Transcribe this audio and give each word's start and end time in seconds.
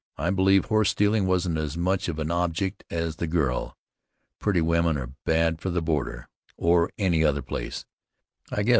I 0.17 0.31
believe 0.31 0.65
horse 0.65 0.89
stealing 0.89 1.27
wasn't 1.27 1.59
as 1.59 1.77
much 1.77 2.09
of 2.09 2.17
an 2.17 2.31
object 2.31 2.83
as 2.89 3.17
the 3.17 3.27
girl. 3.27 3.77
Pretty 4.39 4.59
women 4.59 4.97
are 4.97 5.13
bad 5.25 5.59
for 5.61 5.69
the 5.69 5.79
border, 5.79 6.27
or 6.57 6.89
any 6.97 7.23
other 7.23 7.43
place, 7.43 7.85
I 8.51 8.63
guess. 8.63 8.69